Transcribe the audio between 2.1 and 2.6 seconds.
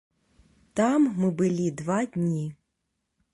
дні.